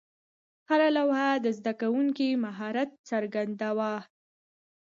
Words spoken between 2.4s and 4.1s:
مهارت څرګنداوه.